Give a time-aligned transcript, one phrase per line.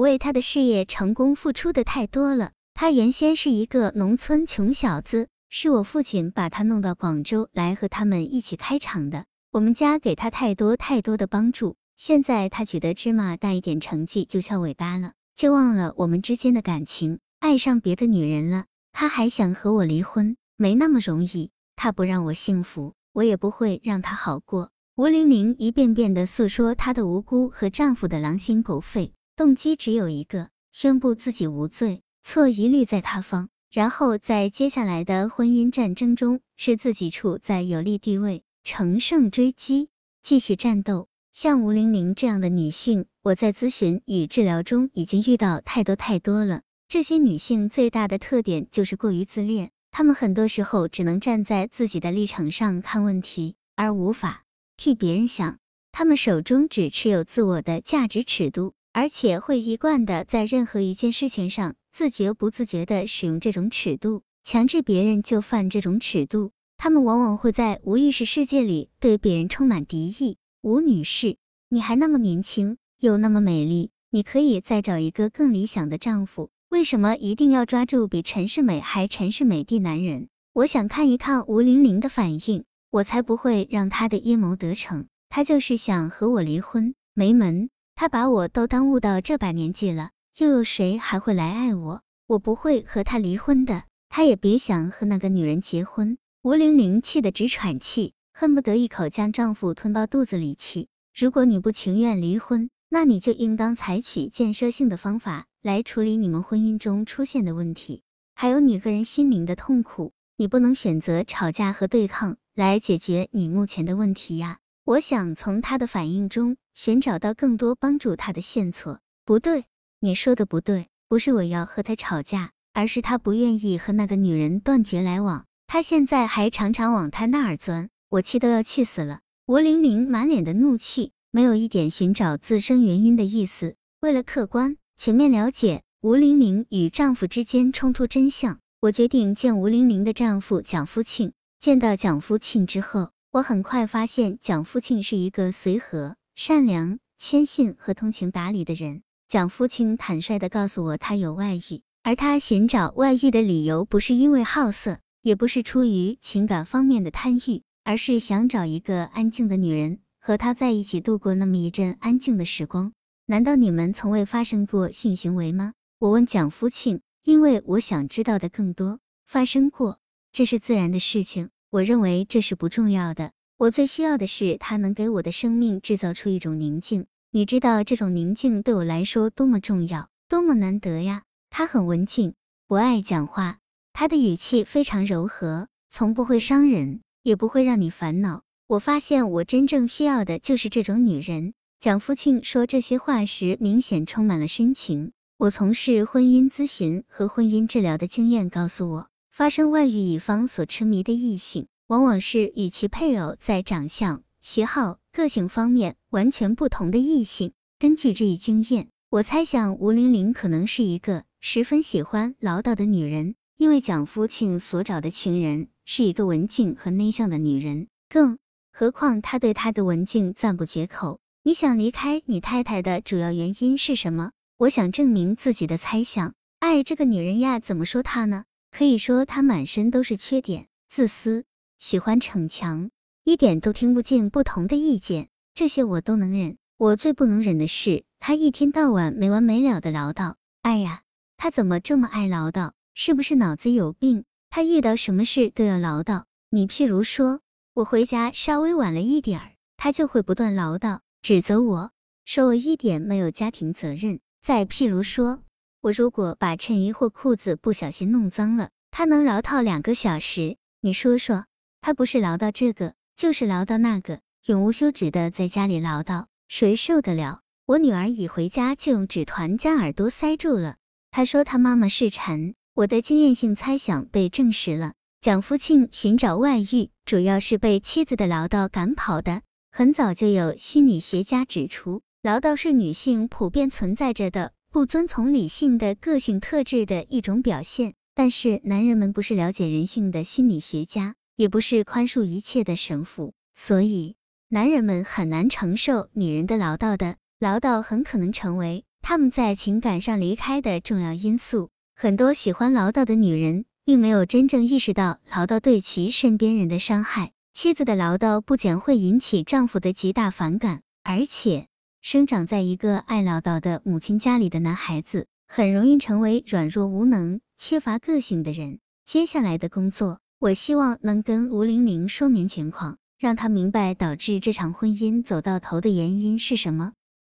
[0.00, 2.52] 为他的事业成功付出的太多了。
[2.72, 9.26] 他原先是一个农村穷小子，是我父亲把他弄到广州来和他们一起开厂的。
[9.52, 18.64] 我们家给他太多太多的帮助，现在他取得芝麻大一点成绩就翘尾巴了，就忘了我们之间的感情，爱上别的女人了。
[18.92, 21.50] 他还想和我离婚，没那么容易。
[21.76, 24.70] 他不让我幸福，我也不会让他好过。
[24.96, 32.02] 吴玲玲一遍遍的诉说她的无辜和丈夫的狼心狗肺，动机只有一个，宣布自己无罪。
[32.22, 39.88] 错一律在他方，然后在接下来的婚姻战争中，是自己处在有利地位，乘胜追击，
[40.20, 41.08] 继续战斗。
[41.32, 46.60] 像吴玲玲这样的女性，我在咨询与治疗中已经遇到太多太多了。
[46.86, 54.44] 这些女性最大的特点就是过于自恋，她们很多时候只能站在自己的立场上看问题，而无法
[54.76, 55.56] 替别人想。
[55.92, 58.74] 她们手中只持有自我的价值尺度。
[58.92, 66.50] 而且会一贯的在任何一件事情上自觉不自觉的使用这种尺度，强制别人就犯这种尺度。
[66.76, 70.38] 他们往往会在无意识世界里对别人充满敌意。
[70.62, 71.36] 吴女士，
[71.68, 80.28] 你还那么年轻，又那么美丽，你可以再找一个更理想的丈夫，为什么一定要抓住比陈世美还陈世美的男人？
[80.52, 85.06] 我想看一看吴玲玲的反应，我才不会让她的阴谋得逞。
[85.28, 87.70] 她就是想和我离婚，没门。
[88.00, 92.00] 他把我都耽误到这把年纪了，又有谁还会来爱我？
[92.26, 96.16] 我不会和他离婚的，他也别想和那个女人结婚。
[96.42, 100.88] 吴玲玲气得直喘气，恨不得一口将丈夫吞到肚子里去。
[101.14, 108.02] 如果你不情愿离婚，那你就应当采取建设性的方法来处理你们婚姻中出现的问题，
[108.34, 110.14] 还有你个人心灵的痛苦。
[110.38, 114.56] 你不能选择吵架和对抗来解决你目前的问题呀。
[114.84, 119.00] 我想从他的反应中寻找到更多帮助他的线索。
[119.24, 119.64] 不对，
[120.00, 125.44] 你说的不对，不是我要和他吵架，而是他不愿意和那个女人断绝来往。
[125.66, 129.20] 他现在还常常往他那儿钻，我气都要气死了。
[129.46, 133.76] 吴玲玲满脸的怒气，没有一点寻找自身原因的意思。
[134.00, 141.32] 为了客观全面了解吴玲玲与丈夫之间冲突真相，我决定见吴玲玲的丈夫蒋福庆。
[141.60, 143.10] 见到蒋福庆之后。
[143.32, 149.02] 我很快发现蒋福庆是一个随和、善良、谦逊和通情达理的人。
[149.28, 162.92] 蒋福庆坦率的告诉我，他有外遇，而他寻找外遇的理由不是因为好色，也不是出于情感方面的贪欲，而是想找一个安静的女人和他在一起度过那么一阵安静的时光。
[163.26, 165.72] 难道你们从未发生过性行为吗？
[166.00, 168.98] 我问蒋福庆，因为我想知道的更多。
[169.24, 170.00] 发生过，
[170.32, 171.50] 这是自然的事情。
[171.70, 177.06] 我认为这是不重要的，我最需要的是他能给我的生命制造出一种宁静。
[177.30, 181.22] 你知道这种宁静对我来说多么重要，多么难得呀！
[181.48, 182.34] 他很文静，
[182.66, 183.58] 不爱讲话，
[183.92, 188.42] 他的语气非常柔和，从不会伤人，也不会让你烦恼。
[188.66, 191.54] 我发现我真正需要的就是这种女人。
[191.78, 195.12] 蒋福庆说这些话时，明显充满了深情。
[195.38, 199.09] 我从事婚姻咨询和婚姻治疗的经验告诉我。
[199.40, 207.52] 发生外遇一方所痴迷的异性，往往是与其配偶在长相、喜好、个性方面完全不同的异性。
[207.78, 218.36] 根据这一经验，我猜想吴玲玲可能是一个十分喜欢唠叨的女人，因为蒋福庆所找的情人是一个文静和内向的女人，更
[218.70, 221.18] 何况他对她的文静赞不绝口。
[221.42, 224.32] 你想离开你太太的主要原因是什么？
[224.58, 226.34] 我想证明自己的猜想。
[226.58, 228.44] 爱这个女人呀，怎么说她呢？
[228.70, 231.44] 可以说他满身都是缺点，自私，
[231.78, 232.90] 喜欢逞强，
[233.24, 236.56] 一点都听不进不同的意见，这些我都能忍。
[236.76, 240.36] 我最不能忍的是他一天到晚没完没了的唠叨。
[240.62, 241.02] 哎呀，
[241.36, 242.72] 他怎么这么爱唠叨？
[242.94, 244.24] 是不是脑子有病？
[244.48, 246.24] 他遇到什么事都要唠叨。
[246.48, 247.40] 你譬如说，
[247.74, 251.90] 我回家稍微晚了一点儿，他就会不断唠叨，指责我，
[252.24, 254.20] 说我一点没有家庭责任。
[254.40, 255.42] 再譬如说。
[255.82, 260.58] 我如果把衬衣或裤子不小心弄脏了，他能牢套两个小时。
[260.82, 261.46] 你说说，
[261.80, 267.40] 他不是唠叨这个，就是唠叨那个，永无休止的在家里唠叨，谁受得了？
[267.64, 270.76] 我女儿一回家就用纸团将耳朵塞住了。
[271.10, 272.52] 她说她妈妈是馋。
[272.74, 274.92] 我的经验性猜想被证实了。
[275.22, 279.40] 蒋福庆寻找外遇，主要是被妻子的唠叨赶跑的。
[279.72, 284.52] 很早就有心理学家指出，唠叨是女性普遍存在着的。
[284.72, 294.14] 不遵从理性的个性特质的一种表现，但是男人们不是了解人性的心理学家，也不是宽恕一切的神父，所以
[294.48, 301.70] 男人们很难承受女人的唠叨的，唠叨很可能成为他们在情感上离开的重要因素。
[301.96, 307.32] 很多喜欢唠叨的女人，并没有真正意识到唠叨对其身边人的伤害。
[307.52, 311.66] 妻子的唠叨不仅会引起丈夫的极大反感，而且
[312.02, 318.78] 生长在一个爱唠叨的母亲家里的男孩子，很容易成为软弱无能、缺乏个性的人。
[319.04, 326.94] 接下来的工作，我希望能跟吴玲玲说明情况，让她明白导致这场婚姻走到头的原因是什么。